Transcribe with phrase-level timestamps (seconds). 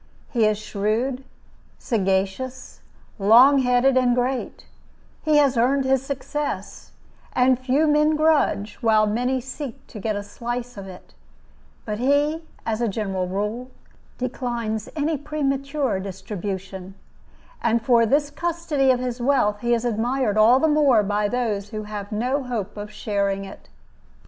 [0.31, 1.23] He is shrewd,
[1.77, 2.81] sagacious,
[3.19, 4.65] long headed, and great;
[5.21, 6.93] he has earned his success,
[7.33, 11.13] and few men grudge, while many seek to get a slice of it;
[11.85, 13.69] but he, as a general rule,
[14.17, 16.95] declines any premature distribution,
[17.61, 21.69] and for this custody of his wealth he is admired all the more by those
[21.69, 23.69] who have no hope of sharing it.